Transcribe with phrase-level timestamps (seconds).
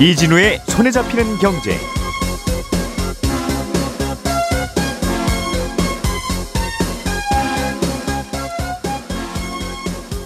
[0.00, 1.76] 이진우의 손에 잡히는 경제.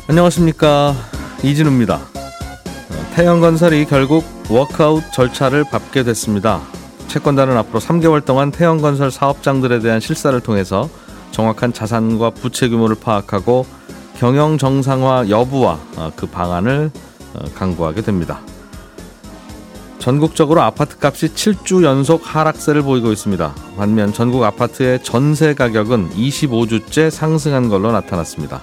[0.06, 0.94] 안녕하십니까
[1.42, 2.00] 이진우입니다.
[3.16, 6.60] 태영건설이 결국 워크아웃 절차를 밟게 됐습니다.
[7.08, 10.88] 채권단은 앞으로 3개월 동안 태영건설 사업장들에 대한 실사를 통해서
[11.34, 13.66] 정확한 자산과 부채 규모를 파악하고
[14.16, 15.80] 경영 정상화 여부와
[16.14, 16.92] 그 방안을
[17.56, 18.40] 강구하게 됩니다.
[19.98, 23.54] 전국적으로 아파트 값이 7주 연속 하락세를 보이고 있습니다.
[23.76, 28.62] 반면 전국 아파트의 전세 가격은 25주째 상승한 걸로 나타났습니다.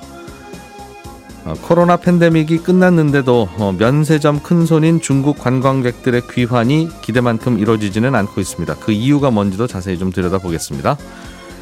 [1.43, 8.75] 어, 코로나 팬데믹이 끝났는데도 어, 면세점 큰손인 중국 관광객들의 귀환이 기대만큼 이루어지지는 않고 있습니다.
[8.75, 10.97] 그 이유가 뭔지도 자세히 좀 들여다보겠습니다.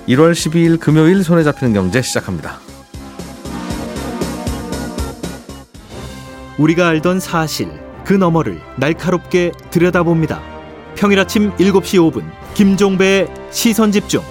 [0.10, 2.60] 1월 12일 금요일 손에 잡히는 경제 시작합니다.
[6.58, 7.70] 우리가 알던 사실
[8.06, 10.42] 그 너머를 날카롭게 들여다봅니다.
[10.96, 12.24] 평일 아침 7시 5분
[12.56, 14.24] 김종배의 시선 집중.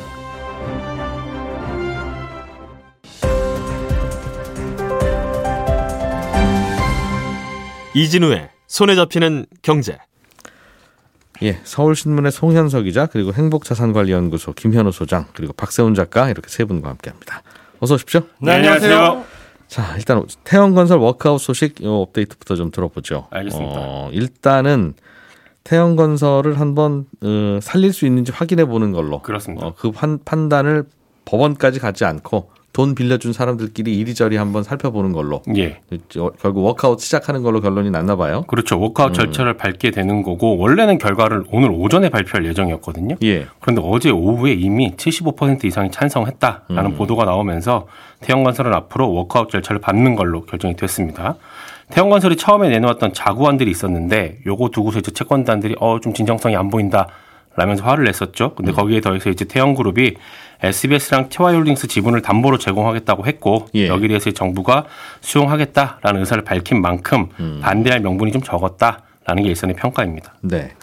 [7.94, 9.96] 이진우의 손에 잡히는 경제.
[11.42, 17.42] 예, 서울신문의 송현석 기자 그리고 행복자산관리연구소 김현우 소장 그리고 박세훈 작가 이렇게 세 분과 함께합니다.
[17.80, 18.22] 어서 오십시오.
[18.40, 19.24] 네, 안녕하세요.
[19.68, 23.28] 자, 일단 태영건설 워크아웃 소식 요 업데이트부터 좀 들어보죠.
[23.30, 23.74] 알겠습니다.
[23.76, 24.94] 어, 일단은
[25.64, 29.20] 태영건설을 한번 어, 살릴 수 있는지 확인해 보는 걸로.
[29.20, 29.66] 그렇습니다.
[29.66, 30.84] 어, 그 판, 판단을
[31.26, 35.42] 법원까지 가지 않고 돈 빌려준 사람들끼리 이리저리 한번 살펴보는 걸로.
[35.56, 35.80] 예.
[36.40, 38.44] 결국 워크아웃 시작하는 걸로 결론이 났나 봐요.
[38.46, 38.78] 그렇죠.
[38.78, 39.14] 워크아웃 음.
[39.14, 43.16] 절차를 밟게 되는 거고 원래는 결과를 오늘 오전에 발표할 예정이었거든요.
[43.24, 43.46] 예.
[43.60, 46.96] 그런데 어제 오후에 이미 75% 이상이 찬성했다라는 음.
[46.96, 47.86] 보도가 나오면서
[48.20, 51.36] 태영건설은 앞으로 워크아웃 절차를 밟는 걸로 결정이 됐습니다.
[51.90, 57.08] 태영건설이 처음에 내놓았던 자구안들이 있었는데 요거 두고서 이제 채권단들이 어 좀 진정성이 안 보인다.
[57.56, 58.44] 라면서 화를 냈었죠.
[58.44, 58.50] 음.
[58.54, 60.14] 근데 거기에 더해서 이제 태영그룹이
[60.62, 63.88] SBS랑 TY홀딩스 지분을 담보로 제공하겠다고 했고 예.
[63.88, 64.84] 여기에 대해서 정부가
[65.20, 67.60] 수용하겠다라는 의사를 밝힌 만큼 음.
[67.62, 70.34] 반대할 명분이 좀 적었다라는 게 일선의 평가입니다.
[70.42, 70.74] 네.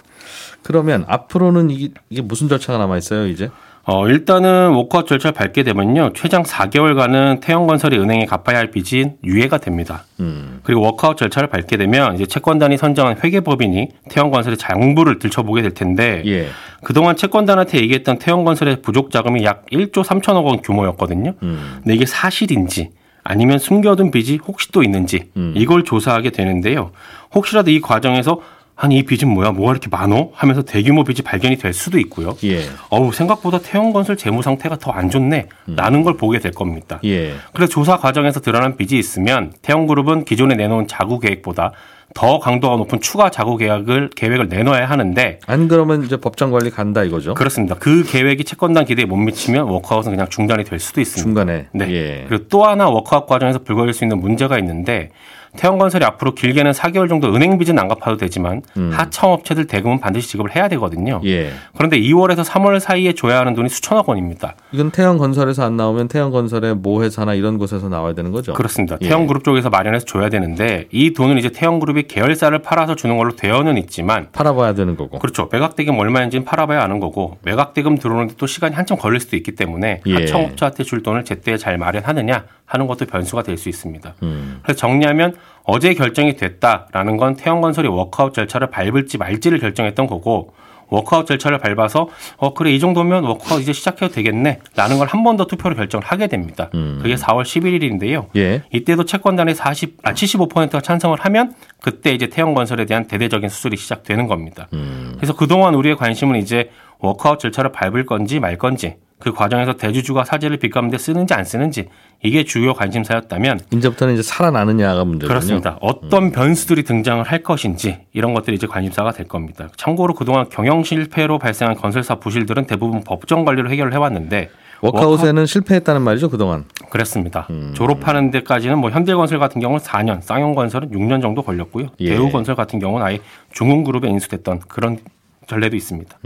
[0.64, 3.52] 그러면 앞으로는 이게, 이게 무슨 절차가 남아 있어요, 이제?
[3.88, 6.14] 어, 일단은 워크아웃 절차를 밟게 되면요.
[6.16, 10.06] 최장 4개월간은 태영건설이 은행에 갚아야 할 빚이 유예가 됩니다.
[10.20, 10.60] 음.
[10.64, 16.48] 그리고 워크아웃 절차를 밟게 되면 이제 채권단이 선정한 회계법인이 태영건설의 장부를 들춰보게 될 텐데 예.
[16.84, 21.36] 그동안 채권단한테 얘기했던 태영건설의 부족 자금이 약 1조 3천억 원 규모였거든요.
[21.44, 21.80] 음.
[21.84, 22.90] 근데 이게 사실인지
[23.24, 25.54] 아니면 숨겨둔 빚이 혹시 또 있는지 음.
[25.56, 26.92] 이걸 조사하게 되는데요.
[27.36, 28.40] 혹시라도 이 과정에서
[28.78, 32.36] 아니 이 빚은 뭐야 뭐가 이렇게 많어 하면서 대규모 빚이 발견이 될 수도 있고요.
[32.44, 32.64] 예.
[32.90, 37.00] 어우 생각보다 태영건설 재무 상태가 더 안 좋네라는 걸 보게 될 겁니다.
[37.04, 37.34] 예.
[37.54, 41.72] 그래서 조사 과정에서 드러난 빚이 있으면 태영그룹은 기존에 내놓은 자구 계획보다
[42.14, 47.04] 더 강도가 높은 추가 자구 계약을 계획을 내놔야 하는데 안 그러면 이제 법정 관리 간다
[47.04, 47.34] 이거죠.
[47.34, 47.76] 그렇습니다.
[47.76, 51.22] 그 계획이 채권단 기대에 못 미치면 워크아웃은 그냥 중단이 될 수도 있습니다.
[51.44, 51.66] 중간에.
[51.74, 51.92] 네.
[51.92, 52.26] 예.
[52.30, 55.10] 그리고 또 하나 워크아웃 과정에서 불거질 수 있는 문제가 있는데
[55.56, 58.92] 태영건설이 앞으로 길게는 4개월 정도 은행 빚은 안 갚아도 되지만 음.
[58.94, 61.22] 하청업체들 대금은 반드시 지급을 해야 되거든요.
[61.26, 61.52] 예.
[61.76, 64.56] 그런데 2월에서 3월 사이에 줘야 하는 돈이 수천억 원입니다.
[64.72, 68.54] 이건 태영건설에서 안 나오면 태영건설의 모 회사나 이런 곳에서 나와야 되는 거죠.
[68.54, 68.98] 그렇습니다.
[69.02, 69.08] 예.
[69.08, 74.28] 태영그룹 쪽에서 마련해서 줘야 되는데 이 돈은 이제 태영그룹이 계열사를 팔아서 주는 걸로 되어는 있지만
[74.32, 75.20] 팔아봐야 되는 거고.
[75.20, 75.50] 그렇죠.
[75.52, 80.14] 매각대금 얼마인지는 팔아봐야 아는 거고 매각대금 들어오는데 또 시간이 한참 걸릴 수도 있기 때문에 예.
[80.14, 84.16] 하청업체한테 줄 돈을 제때 잘 마련하느냐 하는 것도 변수가 될 수 있습니다.
[84.24, 84.60] 음.
[84.64, 90.54] 그래서 정리하면 어제 결정이 됐다라는 건 태영건설이 워크아웃 절차를 밟을지 말지를 결정했던 거고
[90.90, 95.46] 워크아웃 절차를 밟아서 어 그래 이 정도면 워크아웃 이제 시작해도 되겠네라는 걸 한 번 더
[95.48, 96.70] 투표로 결정을 하게 됩니다.
[96.76, 97.00] 음.
[97.02, 98.28] 그게 4월 11일인데요.
[98.36, 98.62] 예.
[98.72, 104.68] 이때도 채권단의 40, 아, 75%가 찬성을 하면 그때 이제 태영건설에 대한 대대적인 수술이 시작되는 겁니다.
[104.74, 105.14] 음.
[105.18, 106.70] 그래서 그동안 우리의 관심은 이제
[107.06, 111.88] 워크아웃 절차를 밟을 건지 말 건지 그 과정에서 대주주가 사재를 빚 갚는데 쓰는지 안 쓰는지
[112.22, 115.28] 이게 주요 관심사였다면 이제부터는 이제 살아나느냐가 문제군요.
[115.30, 115.78] 그렇습니다.
[115.80, 119.70] 어떤 변수들이 등장을 할 것인지 이런 것들이 이제 관심사가 될 겁니다.
[119.78, 124.50] 참고로 그동안 경영 실패로 발생한 건설사 부실들은 대부분 법정 관리로 해결을 해왔는데
[124.82, 126.66] 워크아웃에는 실패했다는 말이죠 그동안.
[126.90, 127.48] 그렇습니다.
[127.74, 131.88] 졸업하는 데까지는 뭐 현대건설 같은 경우는 4년, 쌍용건설은 6년 정도 걸렸고요.
[132.02, 132.10] 예.
[132.10, 133.20] 대우건설 같은 경우는 아예
[133.54, 135.00] 중흥그룹에 인수됐던 그런
[135.48, 136.18] 전례도 있습니다.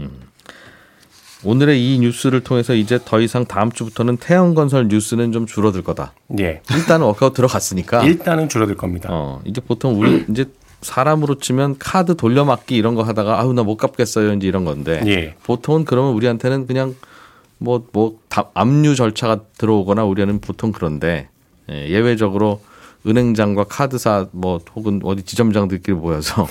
[1.44, 6.12] 오늘의 이 뉴스를 통해서 이제 더 이상 다음 주부터는 태영건설 뉴스는 좀 줄어들 거다.
[6.38, 6.60] 예.
[6.70, 8.04] 일단은 워크아웃 들어갔으니까.
[8.04, 9.08] 일단은 줄어들 겁니다.
[9.10, 10.44] 어 이제 보통 우리 이제
[10.82, 15.34] 사람으로 치면 카드 돌려막기 이런 거 하다가 아우 나 못 갚겠어요 이제 이런 건데 예.
[15.44, 16.94] 보통은 그러면 우리한테는 그냥
[17.58, 21.28] 뭐, 뭐, 다- 압류 절차가 들어오거나 우려는 보통 그런데
[21.70, 22.60] 예, 예외적으로
[23.06, 26.46] 은행장과 카드사 뭐 혹은 어디 지점장들끼리 모여서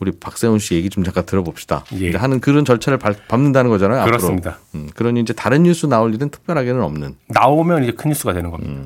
[0.00, 1.84] 우리 박세훈 씨 얘기 좀 잠깐 들어봅시다.
[2.00, 2.12] 예.
[2.16, 4.04] 하는 그런 절차를 밟, 밟는다는 거잖아요.
[4.06, 4.58] 그렇습니다.
[4.74, 8.82] 음, 그러니 이제 다른 뉴스 나올 일은 특별하게는 없는 나오면 이제 큰 뉴스가 되는 겁니다.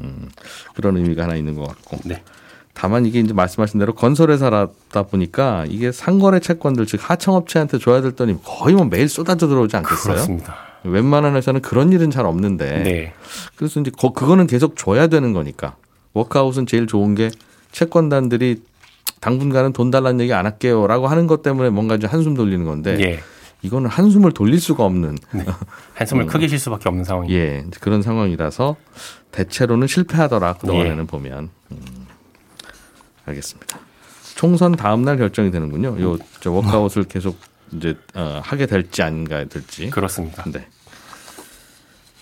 [0.74, 1.98] 그런 의미가 하나 있는 것 같고.
[2.04, 2.22] 네.
[2.72, 8.38] 다만 이게 이제 말씀하신 대로 건설회사라다 보니까 이게 상거래 채권들 즉 하청업체한테 줘야 될 돈이
[8.44, 10.14] 거의 뭐 매일 쏟아져 들어오지 않겠어요?
[10.14, 10.56] 그렇습니다.
[10.82, 13.12] 웬만한 회사는 그런 일은 잘 없는데 네.
[13.54, 15.76] 그래서 이제 거- 그거는 계속 줘야 되는 거니까
[16.14, 17.30] 워크아웃은 제일 좋은 게
[17.70, 18.60] 채권단들이
[19.24, 23.20] 당분간은 돈 달라는 얘기 안 할게요라고 하는 것 때문에 뭔가 이제 한숨 돌리는 건데 예.
[23.62, 25.16] 이거는 한숨을 돌릴 수가 없는
[25.94, 27.06] 한숨을 크게 쉴 수밖에 없는.
[27.08, 27.30] 음.
[27.30, 28.76] 예 그런 상황이라서
[29.30, 31.06] 대체로는 실패하더라 그동안에는 예.
[31.06, 32.06] 보면 음,
[33.24, 33.78] 알겠습니다.
[34.34, 35.98] 총선 다음 날 결정이 되는군요.
[35.98, 37.38] 요저 워크아웃을 계속
[37.72, 39.88] 이제 어, 하게 될지 안 가야 될지.
[39.88, 40.44] 그렇습니다.
[40.52, 40.66] 네.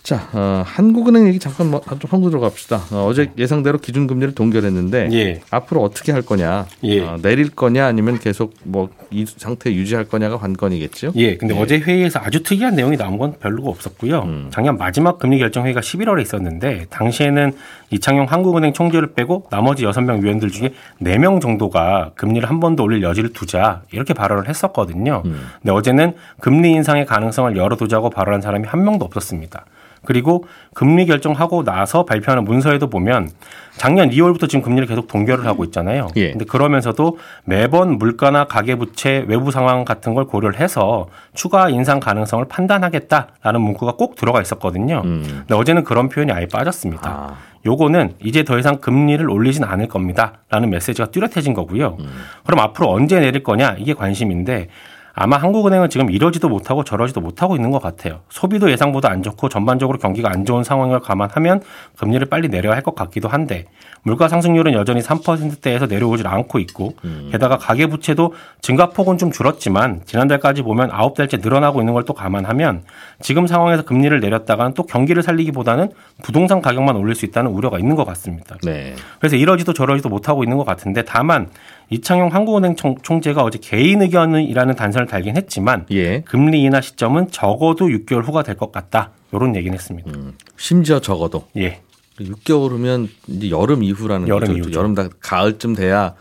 [0.02, 2.82] 자, 어, 한국은행 얘기 잠깐 뭐, 좀 한국 들어갑시다.
[2.90, 5.40] 어, 제 예상대로 기준금리를 동결했는데 예.
[5.50, 7.00] 앞으로 어떻게 할 거냐, 예.
[7.00, 11.12] 어, 내릴 거냐 아니면 계속 뭐 이 상태 유지할 거냐가 관건이겠죠.
[11.16, 14.20] 예, 근데 어제 회의에서 아주 특이한 내용이 나온 건 별로가 없었고요.
[14.22, 14.48] 음.
[14.50, 17.52] 작년 마지막 금리 결정 회의가 11월에 있었는데 당시에는
[17.90, 20.72] 이창용 한국은행 총재를 빼고 나머지 6명 위원들 중에
[21.02, 25.22] 4명 정도가 금리를 한 번 더 올릴 여지를 두자 이렇게 발언을 했었거든요.
[25.26, 25.42] 음.
[25.60, 29.66] 근데 어제는 금리 인상의 가능성을 열어두자고 발언한 사람이 한 명도 없었습니다.
[30.04, 30.44] 그리고
[30.74, 33.30] 금리 결정하고 나서 발표하는 문서에도 보면
[33.76, 36.08] 작년 2월부터 지금 금리를 계속 동결을 하고 있잖아요.
[36.16, 36.30] 예.
[36.30, 42.44] 근데 그러면서도 매번 물가나 가계 부채 외부 상황 같은 걸 고려를 해서 추가 인상 가능성을
[42.46, 45.02] 판단하겠다라는 문구가 꼭 들어가 있었거든요.
[45.04, 45.22] 음.
[45.24, 47.08] 근데 어제는 그런 표현이 아예 빠졌습니다.
[47.10, 50.40] 아, 요거는 이제 더 이상 금리를 올리진 않을 겁니다.
[50.50, 51.96] 라는 메시지가 뚜렷해진 거고요.
[52.00, 52.06] 음.
[52.44, 53.76] 그럼 앞으로 언제 내릴 거냐?
[53.78, 54.68] 이게 관심인데
[55.14, 58.20] 아마 한국은행은 지금 이러지도 못하고 저러지도 못하고 있는 것 같아요.
[58.30, 61.60] 소비도 예상보다 안 좋고 전반적으로 경기가 안 좋은 상황을 감안하면
[61.98, 63.66] 금리를 빨리 내려야 할 것 같기도 한데
[64.02, 66.94] 물가 상승률은 여전히 3%대에서 내려오질 않고 있고
[67.30, 72.82] 게다가 가계 부채도 증가폭은 좀 줄었지만 지난달까지 보면 9달째 늘어나고 있는 걸 또 감안하면
[73.20, 75.90] 지금 상황에서 금리를 내렸다가는 또 경기를 살리기보다는
[76.24, 78.56] 부동산 가격만 올릴 수 있다는 우려가 있는 것 같습니다.
[78.64, 78.96] 네.
[79.20, 81.48] 그래서 이러지도 저러지도 못하고 있는 것 같은데 다만
[81.92, 86.22] 이창용 한국은행 총- 총재가 어제 개인 의견이라는 단서를 달긴 했지만 예.
[86.22, 89.10] 금리 인하 시점은 적어도 6개월 후가 될 것 같다.
[89.32, 90.10] 이런 얘기는 했습니다.
[90.56, 91.80] 심지어 적어도 예.
[92.20, 94.78] 6개월 후면 이제 여름 이후라는 여름 거죠.
[94.78, 96.14] 여름 다 가을쯤 돼야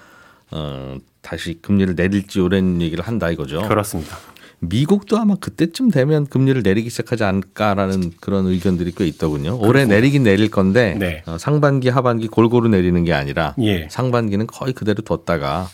[0.52, 3.62] 어, 다시 금리를 내릴지 이런 얘기를 한다 이거죠.
[3.68, 4.18] 그렇습니다.
[4.62, 9.58] 미국도 아마 그때쯤 되면 금리를 내리기 시작하지 않을까라는 그런 의견들이 꽤 있더군요.
[9.60, 11.24] 올해 내리긴 내릴 건데 네.
[11.26, 13.88] 어, 상반기 하반기 골고루 내리는 게 아니라 예.
[13.90, 15.68] 상반기는 거의 그대로 뒀다가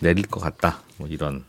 [0.00, 0.80] 내릴 것 같다.
[0.98, 1.42] 뭐 이런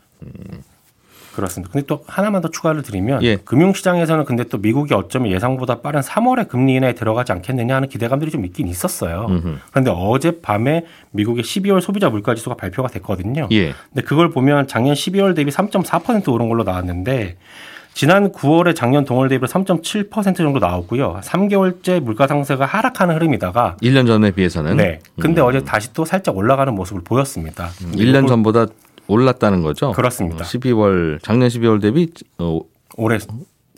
[1.34, 1.72] 그렇습니다.
[1.72, 3.36] 근데 또 하나만 더 추가를 드리면 예.
[3.36, 8.44] 금융시장에서는 근데 또 미국이 어쩌면 예상보다 빠른 3월에 금리 인하에 들어가지 않겠느냐 하는 기대감들이 좀
[8.44, 9.26] 있긴 있었어요.
[9.28, 9.56] 음흠.
[9.70, 13.48] 그런데 어제 밤에 미국의 12월 소비자 물가 지수가 발표가 됐거든요.
[13.52, 13.72] 예.
[13.92, 17.36] 근데 그걸 보면 작년 12월 대비 3.4% 오른 걸로 나왔는데
[17.92, 21.20] 지난 9월에 작년 동월 대비로 3.7% 정도 나왔고요.
[21.22, 25.00] 3개월째 물가 상세가 하락하는 흐름이다가 1년 전에 비해서는 네.
[25.18, 27.68] 근데 어제 다시 또 살짝 올라가는 모습을 보였습니다.
[27.92, 28.66] 1년 전보다
[29.10, 29.92] 올랐다는 거죠.
[29.92, 30.44] 그렇습니다.
[30.44, 32.08] 어, 12월 작년 12월 대비
[32.38, 32.60] 어,
[32.96, 33.18] 올해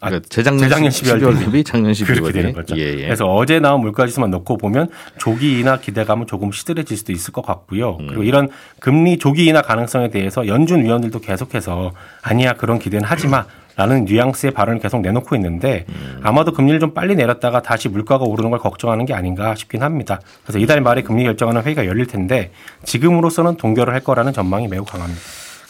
[0.03, 2.53] 아, 그러니까 재작년, 재작년 12월, 12월 대비 작년 12월 그렇게 되는.
[2.53, 2.77] 거죠.
[2.77, 3.03] 예, 예.
[3.05, 7.99] 그래서 어제 나온 물가지수만 놓고 보면 조기 인하 기대감은 조금 시들해질 수도 있을 것 같고요.
[8.01, 8.07] 음.
[8.09, 8.49] 그리고 이런
[8.81, 13.47] 금리 조기 인하 가능성에 대해서 연준 위원들도 계속해서 아니야 그런 기대는 하지 마.
[13.77, 16.21] 라는 뉘앙스의 발언을 계속 내놓고 있는데 음.
[16.23, 20.21] 아마도 금리를 좀 빨리 내렸다가 다시 물가가 오르는 걸 걱정하는 게 아닌가 싶긴 합니다.
[20.45, 22.51] 그래서 이달 말에 금리 결정하는 회의가 열릴 텐데
[22.85, 25.21] 지금으로서는 동결을 할 거라는 전망이 매우 강합니다.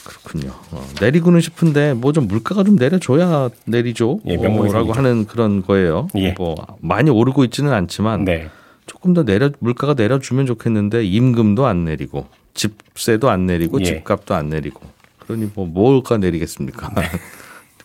[0.04, 0.50] 그렇군요.
[0.72, 4.18] 어, 내리고는 싶은데 뭐 좀 물가가 좀 내려줘야 내리죠.
[4.26, 4.98] 예, 명목이 어, 라고 생기죠.
[4.98, 6.08] 하는 그런 거예요.
[6.16, 6.34] 예.
[6.36, 8.48] 뭐 많이 오르고 있지는 않지만 네.
[8.86, 13.84] 조금 더 내려 물가가 내려주면 좋겠는데 임금도 안 내리고 집세도 안 내리고 예.
[13.84, 14.80] 집값도 안 내리고
[15.20, 16.90] 그러니 뭐 뭘까 내리겠습니까?
[16.96, 17.02] 네.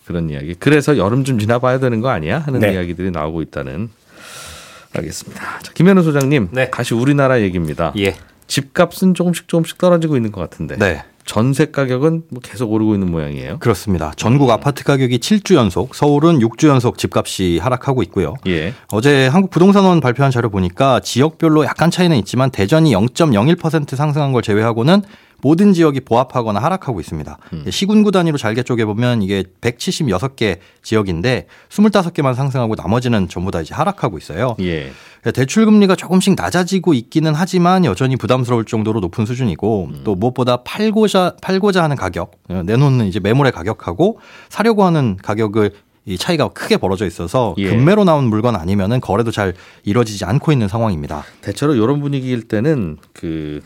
[0.08, 0.56] 그런 이야기.
[0.56, 2.40] 그래서 여름 좀 지나봐야 되는 거 아니야?
[2.40, 2.74] 하는 네.
[2.74, 3.90] 이야기들이 나오고 있다는.
[4.96, 5.60] 알겠습니다.
[5.62, 6.72] 자, 김현우 소장님, 네.
[6.72, 7.94] 다시 우리나라 얘기입니다.
[7.98, 8.16] 예.
[8.48, 11.04] 집값은 조금씩 조금씩 떨어지고 있는 것 같은데 네.
[11.26, 13.60] 전세 가격은 뭐 계속 오르고 있는 모양이에요.
[13.60, 14.14] 그렇습니다.
[14.16, 18.36] 전국 아파트 가격이 7주 연속, 서울은 6주 연속 집값이 하락하고 있고요.
[18.48, 18.74] 예.
[18.88, 25.02] 어제 한국부동산원 발표한 자료 보니까 지역별로 약간 차이는 있지만 대전이 0.01% 상승한 걸 제외하고는
[25.42, 27.38] 모든 지역이 보합하거나 하락하고 있습니다.
[27.70, 34.56] 시군구 단위로 잘게 쪼개보면 이게 176개 지역인데 25개만 상승하고 나머지는 전부 다 이제 하락하고 있어요.
[34.60, 34.92] 예.
[35.34, 41.84] 대출 금리가 조금씩 낮아지고 있기는 하지만 여전히 부담스러울 정도로 높은 수준이고 또 무엇보다 팔고자 팔고자
[41.84, 45.72] 하는 가격 어, 내놓는 이제 매물의 가격하고 사려고 하는 가격을
[46.06, 47.70] 이 차이가 크게 벌어져 있어서 예.
[47.70, 49.54] 금매로 나온 물건 아니면은 거래도 잘
[49.84, 51.24] 이루어지지 않고 있는 상황입니다.
[51.42, 53.62] 대체로 이런 분위기일 때는 그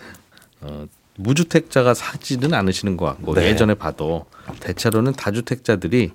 [0.61, 0.85] 어,
[1.23, 3.47] 무주택자가 사지는 않으시는 것 같고 네.
[3.49, 4.25] 예전에 봐도
[4.59, 6.11] 대체로는 다주택자들이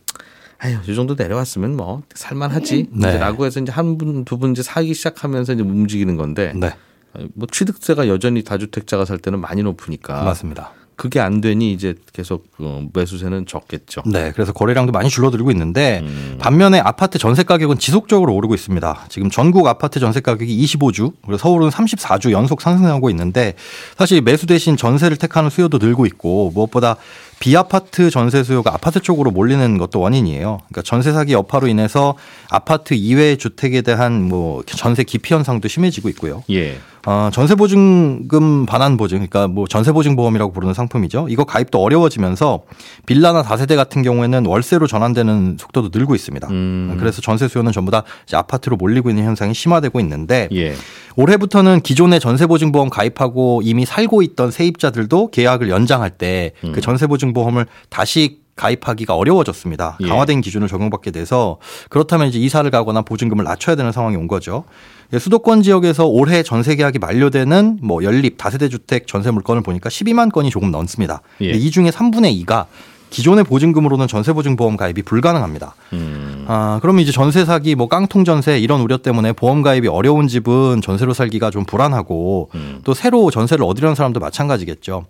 [0.58, 3.08] 아유 이 정도 내려왔으면 뭐 살만하지 네.
[3.08, 6.72] 이제라고 해서 이제 한 분 두 분 이제 사기 시작하면서 이제 움직이는 건데 네,
[7.34, 10.72] 뭐 취득세가 여전히 다주택자가 살 때는 많이 높으니까 맞습니다.
[10.96, 14.02] 그게 안 되니 이제 계속 어, 매수세는 적겠죠.
[14.06, 16.38] 네, 그래서 거래량도 많이 줄어들고 있는데 음.
[16.40, 19.06] 반면에 아파트 전세 가격은 지속적으로 오르고 있습니다.
[19.10, 23.54] 지금 전국 아파트 전세 가격이 25주, 그리고 서울은 34주 연속 상승하고 있는데
[23.98, 26.96] 사실 매수 대신 전세를 택하는 수요도 늘고 있고 무엇보다
[27.38, 30.60] 비아파트 전세 수요가 아파트 쪽으로 몰리는 것도 원인이에요.
[30.68, 32.14] 그러니까 전세 사기 여파로 인해서
[32.48, 36.42] 아파트 이외의 주택에 대한 뭐 전세 기피 현상도 심해지고 있고요.
[36.50, 36.78] 예.
[37.06, 41.28] 어, 전세보증금 반환 보증, 그러니까 뭐 전세보증보험이라고 부르는 상품이죠.
[41.30, 42.62] 이거 가입도 어려워지면서
[43.06, 46.48] 빌라나 다세대 같은 경우에는 월세로 전환되는 속도도 늘고 있습니다.
[46.50, 46.96] 음.
[46.98, 50.74] 그래서 전세 수요는 전부 다 아파트로 몰리고 있는 현상이 심화되고 있는데 예.
[51.14, 59.98] 올해부터는 기존의 전세보증보험 가입하고 이미 살고 있던 세입자들도 계약을 연장할 때그 전세보증보험을 다시 가입하기가 어려워졌습니다.
[60.00, 60.08] 예.
[60.08, 61.58] 강화된 기준을 적용받게 돼서
[61.88, 64.64] 그렇다면 이제 이사를 가거나 보증금을 낮춰야 되는 상황이 온 거죠.
[65.12, 70.32] 예, 수도권 지역에서 올해 전세 계약이 만료되는 뭐 연립 다세대 주택 전세 물건을 보니까 12만
[70.32, 71.22] 건이 조금 넘습니다.
[71.42, 71.50] 예.
[71.50, 72.66] 이 중에 3분의 2가
[73.10, 75.74] 기존의 보증금으로는 전세보증보험 가입이 불가능합니다.
[75.92, 76.25] 음.
[76.46, 80.80] 아, 그러면 이제 전세 사기, 뭐 깡통 전세 이런 우려 때문에 보험 가입이 어려운 집은
[80.82, 82.80] 전세로 살기가 좀 불안하고 음.
[82.84, 85.06] 또 새로 전세를 얻으려는 사람도 마찬가지겠죠.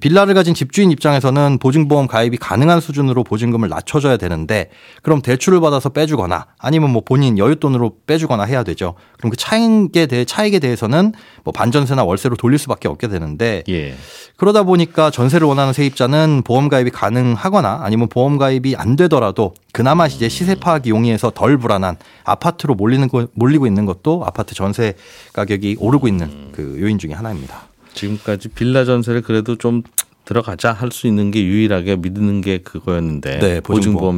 [0.00, 4.70] 빌라를 가진 집주인 입장에서는 보증보험 가입이 가능한 수준으로 보증금을 낮춰줘야 되는데
[5.02, 8.94] 그럼 대출을 받아서 빼주거나 아니면 뭐 본인 여윳돈으로 빼주거나 해야 되죠.
[9.18, 11.12] 그럼 그 차익에 대해 차익에 대해서는
[11.44, 13.94] 뭐 반전세나 월세로 돌릴 수밖에 없게 되는데 예.
[14.36, 20.28] 그러다 보니까 전세를 원하는 세입자는 보험 가입이 가능하거나 아니면 보험 가입이 안 되더라도 그나마 이제
[20.28, 24.94] 시세 파악이 용이해서 덜 불안한 아파트로 몰리는 거, 몰리고 있는 것도 아파트 전세
[25.32, 27.62] 가격이 오르고 있는 그 요인 중에 하나입니다.
[27.92, 29.82] 지금까지 빌라 전세를 그래도 좀
[30.24, 33.64] 들어가자 할 수 있는 게 유일하게 믿는 게 그거였는데 네, 보증보험.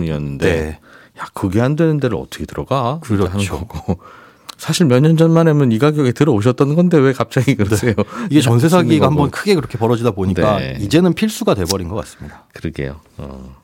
[0.03, 0.79] 보증보험이었는데 네.
[1.19, 3.01] 야 그게 안 되는 데를 어떻게 들어가?
[3.01, 3.67] 그렇죠.
[4.59, 7.95] 사실 몇 년 전만 하면 이 가격에 들어오셨던 건데 왜 갑자기 그러세요?
[8.31, 9.07] 이게 전세 사기가.
[9.09, 10.77] 한번 크게 그렇게 벌어지다 보니까 네.
[10.81, 12.45] 이제는 필수가 돼버린 것 같습니다.
[12.53, 13.01] 그러게요.
[13.17, 13.57] 어.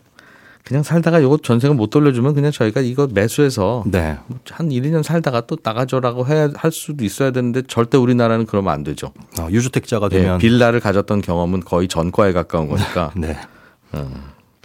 [0.65, 4.17] 그냥 살다가 이거 전세금 못 돌려주면 그냥 저희가 이거 매수해서 네.
[4.51, 8.85] 한 1, 2년 살다가 또 나가줘라고 해야 할 수도 있어야 되는데 절대 우리나라는 그러면 안
[8.85, 9.13] 되죠.
[9.41, 13.37] 어, 유주택자가 예, 되면 빌라를 가졌던 경험은 거의 전과에 가까운 거니까 네.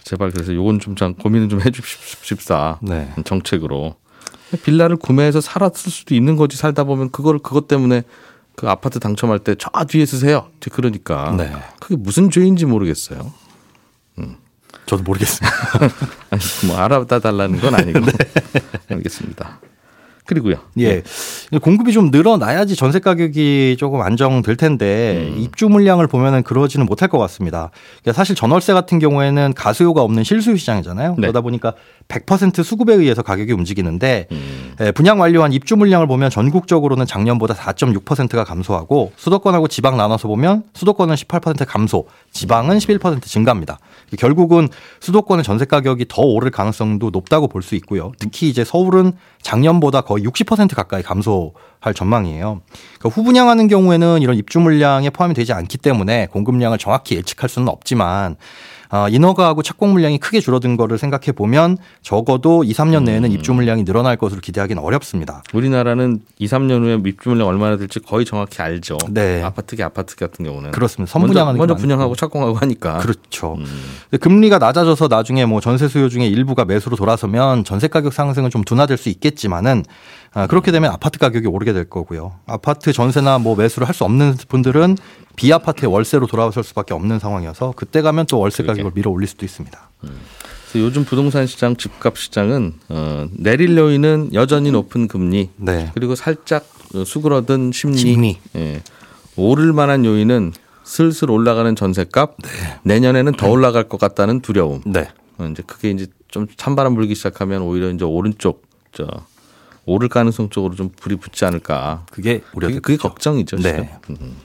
[0.04, 3.12] 제발 그래서 요건 좀 참 고민을 좀 해주십사 네.
[3.24, 3.96] 정책으로
[4.64, 8.02] 빌라를 구매해서 살았을 수도 있는 거지 살다 보면 그걸 그것 때문에
[8.56, 10.46] 그 아파트 당첨할 때 저 뒤에 쓰세요.
[10.72, 11.52] 그러니까 네.
[11.80, 13.32] 그게 무슨 죄인지 모르겠어요.
[14.88, 15.54] 저도 모르겠습니다.
[16.66, 18.00] 뭐 알아다 달라는 건 아니고
[18.90, 19.60] 알겠습니다.
[20.24, 20.56] 그리고요.
[20.78, 21.02] 예.
[21.62, 25.38] 공급이 좀 늘어나야지 전세 가격이 조금 안정될 텐데 음.
[25.38, 27.70] 입주 물량을 보면은 그러지는 못할 것 같습니다.
[28.02, 31.10] 그러니까 사실 전월세 같은 경우에는 가수요가 없는 실수요 시장이잖아요.
[31.10, 31.16] 네.
[31.16, 31.72] 그러다 보니까
[32.08, 34.74] 100% 수급에 의해서 가격이 움직이는데 음.
[34.80, 41.14] 예, 분양 완료한 입주 물량을 보면 전국적으로는 작년보다 4.6%가 감소하고 수도권하고 지방 나눠서 보면 수도권은
[41.14, 43.78] 18% 감소, 지방은 11% 증가합니다.
[44.18, 44.68] 결국은
[45.00, 48.12] 수도권의 전세 가격이 더 오를 가능성도 높다고 볼 수 있고요.
[48.18, 49.12] 특히 이제 서울은
[49.42, 51.37] 작년보다 거의 60% 가까이 감소
[51.80, 52.60] 할 전망이에요.
[52.98, 58.36] 그러니까 후분양하는 경우에는 이런 입주 물량에 포함이 되지 않기 때문에 공급량을 정확히 예측할 수는 없지만
[58.90, 63.84] 아, 인허가하고 착공 물량이 크게 줄어든 거를 생각해 보면 적어도 2, 3년 내에는 입주 물량이
[63.84, 65.42] 늘어날 것으로 기대하기는 어렵습니다.
[65.52, 68.96] 우리나라는 2, 3년 후에 입주 물량 얼마나 될지 거의 정확히 알죠.
[69.10, 69.42] 네.
[69.42, 71.02] 아파트계 아파트 같은 경우는 그렇습니다.
[71.02, 71.82] 먼저, 선분양하는 게 먼저 많고.
[71.82, 73.56] 분양하고 착공하고 하니까 그렇죠.
[73.58, 73.66] 음.
[74.18, 78.96] 금리가 낮아져서 나중에 뭐 전세 수요 중에 일부가 매수로 돌아서면 전세 가격 상승은 좀 둔화될
[78.96, 79.84] 수 있겠지만은
[80.34, 82.34] 아, 그렇게 되면 아파트 가격이 오르게 될 거고요.
[82.46, 84.96] 아파트 전세나 뭐 매수를 할 수 없는 분들은
[85.36, 88.78] 비아파트의 월세로 돌아설 수밖에 없는 상황이어서 그때 가면 또 월세 그러게.
[88.82, 89.90] 가격을 밀어 올릴 수도 있습니다.
[90.00, 95.90] 그래서 요즘 부동산 시장 집값 시장은 어, 내릴 요인은 여전히 높은 금리 네.
[95.94, 98.38] 그리고 살짝 어, 수그러든 심리, 심리.
[98.56, 98.82] 예.
[99.36, 100.52] 오를 만한 요인은
[100.84, 102.36] 슬슬 올라가는 전세값
[102.82, 105.08] 내년에는 더 올라갈 것 같다는 두려움 네.
[105.38, 109.06] 어, 이제 그게 이제 좀 찬바람 불기 시작하면 오히려 이제 오른쪽 저
[109.88, 112.80] 오를 가능성 쪽으로 좀 불이 붙지 않을까 그게 그게, 우려되죠.
[112.82, 113.56] 그게 걱정이죠.
[113.58, 113.98] 네.
[114.10, 114.36] 음.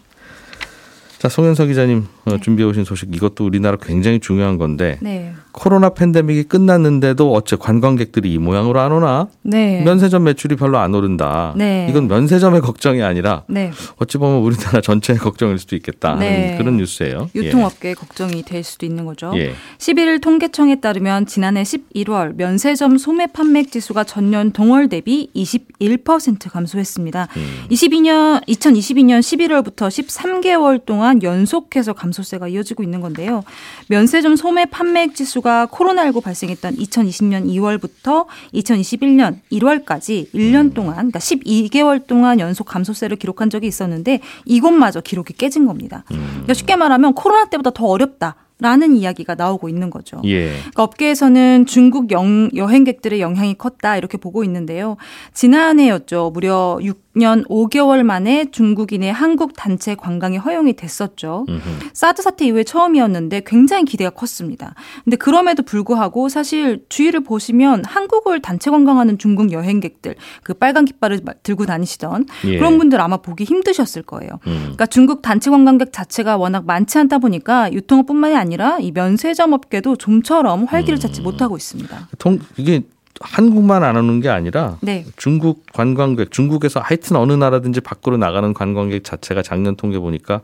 [1.19, 5.33] 자 송현석 기자님 어, 준비해 오신 소식 이것도 우리나라 굉장히 중요한 건데 네.
[5.51, 9.27] 코로나 팬데믹이 끝났는데도 어째 관광객들이 이 모양으로 안 오나?
[9.41, 9.83] 네.
[9.83, 11.53] 면세점 매출이 별로 안 오른다.
[11.55, 11.87] 네.
[11.89, 13.71] 이건 면세점의 걱정이 아니라 네.
[13.97, 16.55] 어찌 보면 우리나라 전체의 걱정일 수도 있겠다 하는 네.
[16.57, 17.29] 그런 뉴스예요.
[17.35, 19.31] 유통업계의 걱정이 될 수도 있는 거죠.
[19.35, 19.53] 예.
[19.77, 27.27] 11일 통계청에 따르면 지난해 11월 면세점 소매 판매액 지수가 전년 동월 대비 21% 감소했습니다.
[27.35, 27.67] 음.
[27.69, 33.43] 22년 2022년 11월부터 13개월 동안 연속해서 감소 세가 이어지고 있는 건데요.
[33.87, 42.39] 면세점 소매 판매액 지수가 코로나19 발생했던 2020년 2월부터 2021년 1월까지 1년 동안 그러니까 12개월 동안
[42.39, 46.03] 연속 감소세를 기록한 적이 있었는데 이것마저 기록이 깨진 겁니다.
[46.07, 48.35] 그러니까 쉽게 말하면 코로나 때보다 더 어렵다.
[48.63, 50.21] 라는 이야기가 나오고 있는 거죠.
[50.23, 50.47] 예.
[50.47, 54.95] 그러니까 업계에서는 중국 영, 여행객들의 영향이 컸다 이렇게 보고 있는데요.
[55.33, 56.31] 지난해였죠.
[56.33, 61.45] 무려 6년 5개월 만에 중국인의 한국 단체 관광이 허용이 됐었죠.
[61.91, 64.75] 사드 사태 이후에 처음이었는데 굉장히 기대가 컸습니다.
[65.03, 71.65] 근데 그럼에도 불구하고 사실 주위를 보시면 한국을 단체 관광하는 중국 여행객들 그 빨간 깃발을 들고
[71.65, 72.57] 다니시던 예.
[72.57, 74.39] 그런 분들 아마 보기 힘드셨을 거예요.
[74.47, 74.59] 음.
[74.61, 80.65] 그러니까 중국 단체 관광객 자체가 워낙 많지 않다 보니까 유통업뿐만이 아니라 이 면세점 업계도 좀처럼
[80.65, 81.23] 활기를 찾지 음.
[81.23, 82.09] 못하고 있습니다.
[82.19, 82.81] 통 이게
[83.21, 85.05] 한국만 안 오는 게 아니라 네.
[85.17, 90.41] 중국 관광객, 중국에서 하여튼 어느 나라든지 밖으로 나가는 관광객 자체가 작년 통계 보니까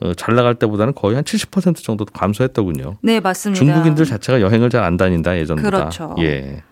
[0.00, 2.96] 어, 잘 나갈 때보다는 거의 한 70% 정도 감소했더군요.
[3.02, 3.58] 네, 맞습니다.
[3.64, 5.70] 중국인들 자체가 여행을 잘 안 다닌다 예전보다.
[5.70, 6.14] 그렇죠.
[6.20, 6.62] 예.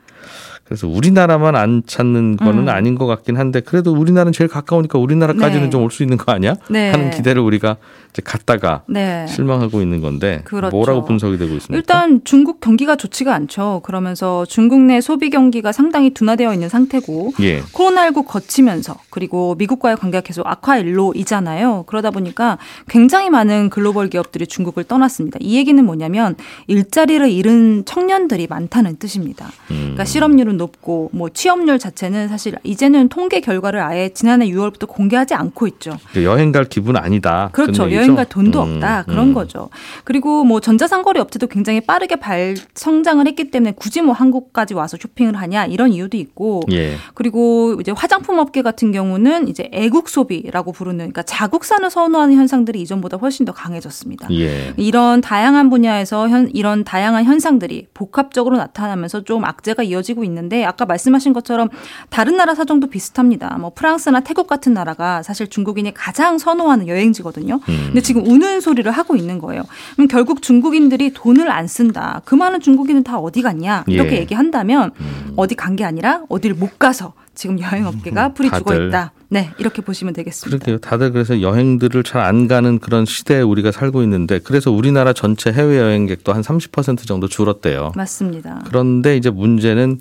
[0.64, 2.68] 그래서 우리나라만 안 찾는 거는 음.
[2.68, 5.70] 아닌 것 같긴 한데 그래도 우리나라는 제일 가까우니까 우리나라까지는 네.
[5.70, 6.54] 좀올 수 있는 거 아니야?
[6.70, 6.90] 네.
[6.90, 7.76] 하는 기대를 우리가
[8.10, 9.26] 이제 갔다가 네.
[9.26, 10.74] 실망하고 있는 건데 그렇죠.
[10.74, 11.76] 뭐라고 분석이 되고 있습니까?
[11.76, 13.80] 일단 중국 경기가 좋지가 않죠.
[13.84, 17.60] 그러면서 중국 내 소비 경기가 상당히 둔화되어 있는 상태고 예.
[17.60, 21.84] 코로나19 거치면서 그리고 미국과의 관계가 계속 악화일로이잖아요.
[21.86, 25.38] 그러다 보니까 굉장히 많은 글로벌 기업들이 중국을 떠났습니다.
[25.40, 29.46] 이 얘기는 뭐냐면 일자리를 잃은 청년들이 많다는 뜻입니다.
[29.70, 29.76] 음.
[29.80, 35.66] 그러니까 실업률은 높고 뭐 취업률 자체는 사실 이제는 통계 결과를 아예 지난해 6월부터 공개하지 않고
[35.68, 35.98] 있죠.
[36.16, 37.50] 여행 갈 기분 아니다.
[37.52, 37.90] 그렇죠.
[37.92, 39.04] 여행 갈 돈도 음, 없다.
[39.04, 39.34] 그런 음.
[39.34, 39.68] 거죠.
[40.04, 45.36] 그리고 뭐 전자상거래 업체도 굉장히 빠르게 발 성장을 했기 때문에 굳이 뭐 한국까지 와서 쇼핑을
[45.36, 46.96] 하냐 이런 이유도 있고 예.
[47.14, 53.16] 그리고 이제 화장품 업계 같은 경우는 이제 애국 소비라고 부르는 그러니까 자국산을 선호하는 현상들이 이전보다
[53.16, 54.28] 훨씬 더 강해졌습니다.
[54.32, 54.74] 예.
[54.76, 60.84] 이런 다양한 분야에서 현, 이런 다양한 현상들이 복합적으로 나타나면서 좀 악재가 이어지고 있는 데 아까
[60.86, 61.68] 말씀하신 것처럼
[62.10, 63.56] 다른 나라 사정도 비슷합니다.
[63.58, 67.56] 뭐 프랑스나 태국 같은 나라가 사실 중국인이 가장 선호하는 여행지거든요.
[67.68, 67.82] 음.
[67.86, 69.62] 근데 지금 우는 소리를 하고 있는 거예요.
[69.96, 72.22] 그럼 결국 중국인들이 돈을 안 쓴다.
[72.24, 73.84] 그 많은 중국인은 다 어디 갔냐?
[73.86, 74.20] 이렇게 예.
[74.20, 74.92] 얘기한다면
[75.36, 78.88] 어디 간 게 아니라 어디를 못 가서 지금 여행 업계가 풀이 죽어 다들.
[78.88, 79.12] 있다.
[79.30, 80.58] 네, 이렇게 보시면 되겠습니다.
[80.62, 80.78] 그러게요.
[80.80, 85.78] 다들 그래서 여행들을 잘 안 가는 그런 시대에 우리가 살고 있는데 그래서 우리나라 전체 해외
[85.78, 87.92] 여행객도 한 30% 정도 줄었대요.
[87.96, 88.60] 맞습니다.
[88.66, 90.00] 그런데 이제 문제는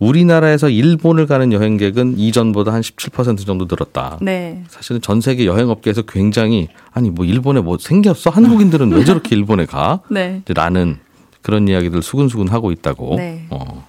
[0.00, 4.18] 우리나라에서 일본을 가는 여행객은 이전보다 한 17% 정도 늘었다.
[4.22, 4.64] 네.
[4.68, 8.30] 사실은 전 세계 여행업계에서 굉장히 아니 뭐 일본에 뭐 생겼어?
[8.30, 10.00] 한국인들은 왜 저렇게 일본에 가?
[10.10, 10.42] 네.
[10.48, 10.98] 라는
[11.42, 13.16] 그런 이야기들 수근수근 하고 있다고.
[13.16, 13.46] 네.
[13.50, 13.86] 어.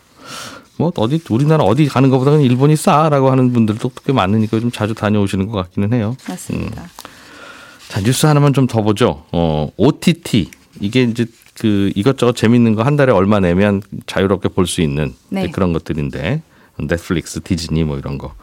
[0.78, 5.48] 뭐 어디 우리나라 어디 가는 것보다는 일본이 싸라고 하는 분들도 꽤 많으니까 좀 자주 다녀오시는
[5.48, 6.16] 것 같기는 해요.
[6.28, 6.84] 맞습니다.
[7.88, 9.24] 자 뉴스 하나만 좀 더 보죠.
[9.32, 11.26] 어 OTT 이게 이제
[11.62, 15.52] 그 이것저것 재밌는 거 한 달에 얼마 내면 자유롭게 볼 수 있는 네.
[15.52, 16.42] 그런 것들인데
[16.80, 18.34] 넷플릭스, 디즈니 뭐 이런 거.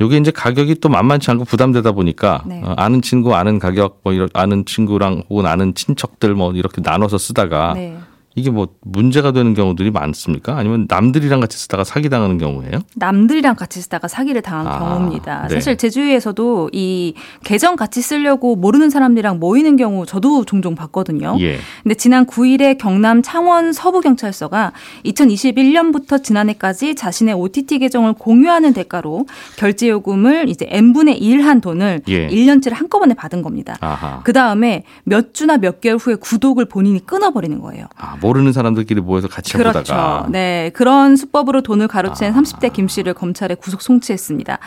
[0.00, 2.62] 요게 이제 가격이 또 만만치 않고 부담되다 보니까 네.
[2.64, 7.18] 어, 아는 친구 아는 가격 뭐 이런 아는 친구랑 혹은 아는 친척들 뭐 이렇게 나눠서
[7.18, 7.98] 쓰다가 네.
[8.36, 10.56] 이게 뭐 문제가 되는 경우들이 많습니까?
[10.58, 12.80] 아니면 남들이랑 같이 쓰다가 사기 당하는 경우예요?
[12.94, 15.48] 남들이랑 같이 쓰다가 사기를 당한 아, 경우입니다.
[15.48, 15.54] 네.
[15.54, 21.38] 사실 제 주위에서도 이 계정 같이 쓰려고 모르는 사람들이랑 모이는 경우 저도 종종 봤거든요.
[21.40, 21.56] 예.
[21.82, 24.72] 근데 지난 9일에 경남 창원 서부 경찰서가
[25.06, 29.24] 2021년부터 지난해까지 자신의 OTT 계정을 공유하는 대가로
[29.56, 32.28] 결제 요금을 이제 n분의 1 한 돈을 예.
[32.28, 33.78] 1년치를 한꺼번에 받은 겁니다.
[34.24, 37.86] 그 다음에 몇 주나 몇 개월 후에 구독을 본인이 끊어버리는 거예요.
[37.96, 39.78] 아, 모르는 사람들끼리 모여서 같이 그렇죠.
[39.78, 40.70] 해보다가 네.
[40.74, 42.32] 그런 수법으로 돈을 가로챈 아.
[42.32, 44.58] 30대 김 씨를 검찰에 구속 송치했습니다.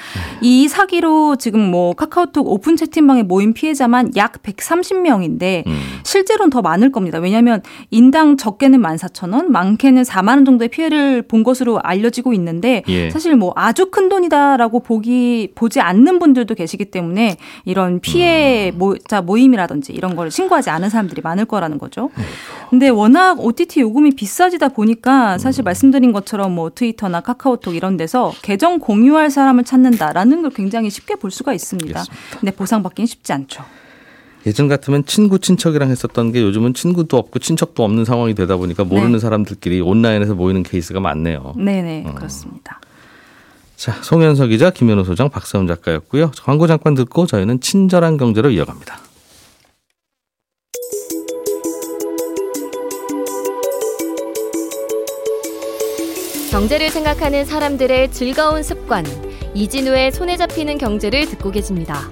[0.41, 5.80] 이 사기로 지금 뭐 카카오톡 오픈 채팅방에 모인 피해자만 약 130명인데 음.
[6.04, 7.19] 실제로는 더 많을 겁니다.
[7.19, 13.10] 왜냐하면 인당 적게는 14,000원, 많게는 4만 원 정도의 피해를 본 것으로 알려지고 있는데 예.
[13.10, 18.80] 사실 뭐 아주 큰 돈이다라고 보기 보지 않는 분들도 계시기 때문에 이런 피해 음.
[18.80, 22.10] 모자 모임이라든지 이런 걸 신고하지 않은 사람들이 많을 거라는 거죠.
[22.17, 22.24] 네.
[22.69, 25.38] 근데 워낙 OTT 요금이 비싸지다 보니까 음.
[25.40, 31.16] 사실 말씀드린 것처럼 뭐 트위터나 카카오톡 이런 데서 계정 공유할 사람을 찾는다라는 걸 굉장히 쉽게
[31.16, 32.00] 볼 수가 있습니다.
[32.00, 32.40] 알겠습니다.
[32.40, 33.64] 근데 보상받기는 쉽지 않죠.
[34.46, 39.14] 예전 같으면 친구 친척이랑 했었던 게 요즘은 친구도 없고 친척도 없는 상황이 되다 보니까 모르는
[39.14, 39.20] 네.
[39.20, 41.54] 사람들끼리 온라인에서 모이는 케이스가 많네요.
[41.58, 42.14] 네네 어.
[42.16, 42.80] 그렇습니다.
[43.76, 46.32] 자, 송현석 기자, 김현우 소장, 박사훈 작가였고요.
[46.44, 49.09] 광고 잠깐 듣고 저희는 친절한 경제로 이어갑니다.
[56.50, 59.06] 경제를 생각하는 사람들의 즐거운 습관
[59.54, 62.10] 이진우의 손에 잡히는 경제를 듣고 계십니다.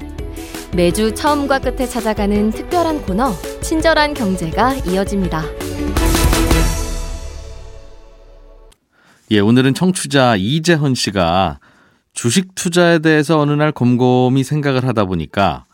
[0.76, 5.44] 매주 처음과 끝에 찾아가는 특별한 코너 친절한 경제가 이어집니다.
[9.32, 11.60] 예, 오늘은 청취자 이재헌 씨가
[12.14, 15.66] 주식 투자에 대해서 어느 날 곰곰이 생각을 하다 보니까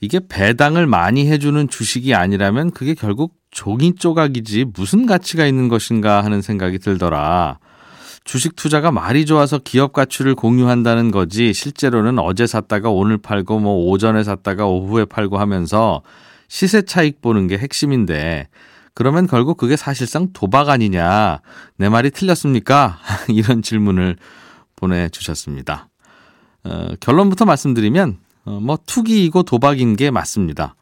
[0.00, 6.40] 이게 배당을 많이 해주는 주식이 아니라면 그게 결국 종이 조각이지 무슨 가치가 있는 것인가 하는
[6.40, 7.58] 생각이 들더라.
[8.26, 14.24] 주식 투자가 말이 좋아서 기업 가치를 공유한다는 거지 실제로는 어제 샀다가 오늘 팔고 뭐 오전에
[14.24, 16.02] 샀다가 오후에 팔고 하면서
[16.48, 18.48] 시세 차익 보는 게 핵심인데
[18.94, 21.40] 그러면 결국 그게 사실상 도박 아니냐.
[21.76, 22.98] 내 말이 틀렸습니까?
[23.28, 24.16] 이런 질문을
[24.74, 25.90] 보내주셨습니다.
[26.64, 30.76] 어, 결론부터 말씀드리면, 어, 뭐, 투기이고 도박인 게 맞습니다.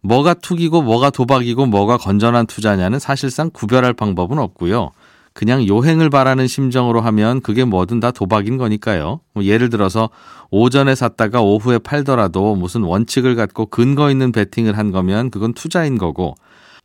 [0.00, 4.90] 뭐가 투기고 뭐가 도박이고 뭐가 건전한 투자냐는 사실상 구별할 방법은 없고요.
[5.34, 9.20] 그냥 요행을 바라는 심정으로 하면 그게 뭐든 다 도박인 거니까요.
[9.34, 10.10] 뭐 예를 들어서
[10.50, 16.34] 오전에 샀다가 오후에 팔더라도 무슨 원칙을 갖고 근거 있는 베팅을 한 거면 그건 투자인 거고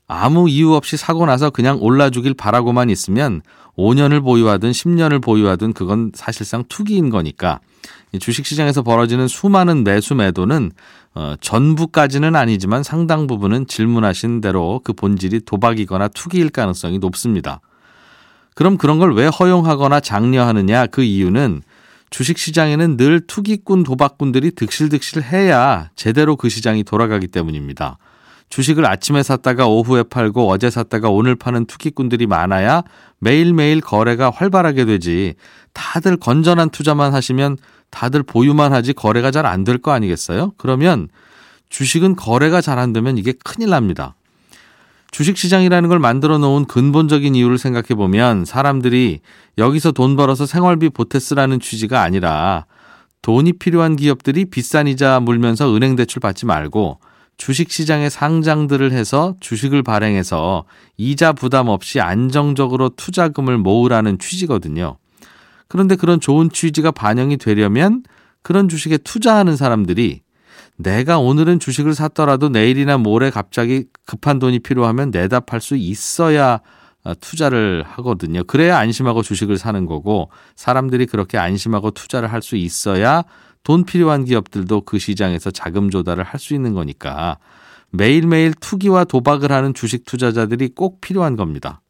[0.08, 3.42] 아무 이유 없이 사고 나서 그냥 올라주길 바라고만 있으면
[3.78, 7.60] 5년을 보유하든 10년을 보유하든 그건 사실상 투기인 거니까
[8.14, 10.72] 이 주식시장에서 벌어지는 수많은 매수 매도는
[11.14, 17.60] 어, 전부까지는 아니지만 상당 부분은 질문하신 대로 그 본질이 도박이거나 투기일 가능성이 높습니다.
[18.58, 21.62] 그럼 그런 걸 왜 허용하거나 장려하느냐 그 이유는
[22.10, 28.00] 주식시장에는 늘 투기꾼 도박꾼들이 득실득실 해야 제대로 그 시장이 돌아가기 때문입니다.
[28.50, 32.82] 주식을 아침에 샀다가 오후에 팔고 어제 샀다가 오늘 파는 투기꾼들이 많아야
[33.20, 35.36] 매일매일 거래가 활발하게 되지
[35.74, 37.58] 다들 건전한 투자만 하시면
[37.92, 40.54] 다들 보유만 하지 거래가 잘 안 될 거 아니겠어요?
[40.58, 41.10] 그러면
[41.70, 44.16] 주식은 거래가 잘 안 되면 이게 큰일 납니다.
[45.12, 49.20] 주식시장이라는 걸 만들어 놓은 근본적인 이유를 생각해 보면 사람들이
[49.58, 52.66] 여기서 돈 벌어서 생활비 보태 쓰라는 취지가 아니라
[53.22, 57.00] 돈이 필요한 기업들이 비싼 이자 물면서 은행 대출 받지 말고
[57.38, 60.66] 주식시장에 상장들을 해서 주식을 발행해서
[60.98, 64.98] 이자 부담 없이 안정적으로 투자금을 모으라는 취지거든요.
[65.68, 68.04] 그런데 그런 좋은 취지가 반영이 되려면
[68.42, 70.22] 그런 주식에 투자하는 사람들이
[70.78, 76.60] 내가 오늘은 주식을 샀더라도 내일이나 모레 갑자기 급한 돈이 필요하면 내다 팔 수 있어야
[77.04, 78.44] 어, 투자를 하거든요.
[78.44, 83.24] 그래야 안심하고 주식을 사는 거고 사람들이 그렇게 안심하고 투자를 할 수 있어야
[83.64, 87.38] 돈 필요한 기업들도 그 시장에서 자금 조달을 할 수 있는 거니까
[87.90, 91.82] 매일매일 투기와 도박을 하는 주식 투자자들이 꼭 필요한 겁니다.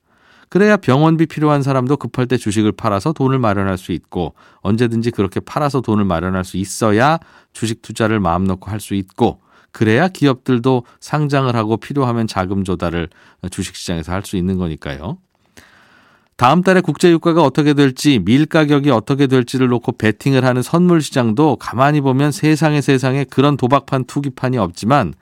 [0.50, 5.82] 그래야 병원비 필요한 사람도 급할 때 주식을 팔아서 돈을 마련할 수 있고 언제든지 그렇게 팔아서
[5.82, 7.20] 돈을 마련할 수 있어야
[7.54, 13.10] 주식 투자를 마음 놓고 할 수 있고 그래야 기업들도 상장을 하고 필요하면 자금 조달을
[13.52, 15.18] 주식시장에서 할 수 있는 거니까요.
[16.38, 21.56] 다음 달에 국제 유가가 어떻게 될지 밀 가격이 어떻게 될지를 놓고 베팅을 하는 선물 시장도
[21.56, 25.14] 가만히 보면 세상에 세상에 그런 도박판 투기판이 없지만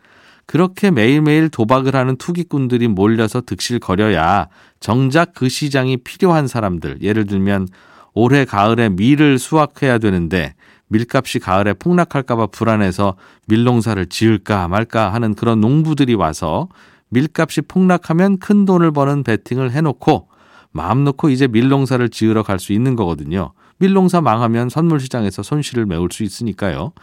[0.45, 4.47] 그렇게 매일매일 도박을 하는 투기꾼들이 몰려서 득실거려야
[4.79, 7.67] 정작 그 시장이 필요한 사람들 예를 들면
[8.13, 10.53] 올해 가을에 밀을 수확해야 되는데
[10.87, 13.15] 밀값이 가을에 폭락할까봐 불안해서
[13.47, 16.69] 밀농사를 지을까 말까 하는 그런 농부들이 와서
[17.09, 20.29] 밀값이 폭락하면 큰 돈을 버는 베팅을 해놓고
[20.71, 23.53] 마음 놓고 이제 밀농사를 지으러 갈 수 있는 거거든요.
[23.77, 26.93] 밀농사 망하면 선물시장에서 손실을 메울 수 있으니까요.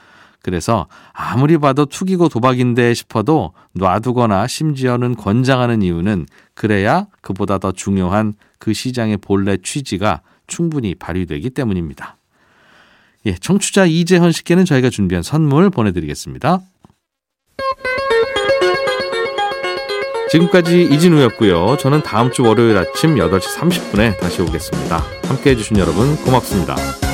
[0.42, 8.72] 그래서 아무리 봐도 투기고 도박인데 싶어도 놔두거나 심지어는 권장하는 이유는 그래야 그보다 더 중요한 그
[8.72, 12.16] 시장의 본래 취지가 충분히 발휘되기 때문입니다.
[13.26, 16.60] 예, 청취자 이재현 씨께는 저희가 준비한 선물 보내드리겠습니다.
[20.30, 21.76] 지금까지 이진우였고요.
[21.76, 25.04] 저는 다음 주 월요일 아침 8시 30분에 다시 오겠습니다.
[25.24, 27.11] 함께 해주신 여러분 고맙습니다.